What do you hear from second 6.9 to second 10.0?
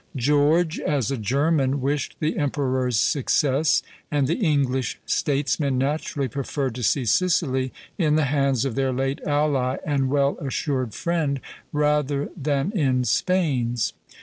Sicily in the hands of their late ally